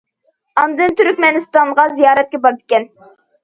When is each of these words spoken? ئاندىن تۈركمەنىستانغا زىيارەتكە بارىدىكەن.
ئاندىن 0.61 0.95
تۈركمەنىستانغا 1.03 1.87
زىيارەتكە 1.95 2.43
بارىدىكەن. 2.49 2.93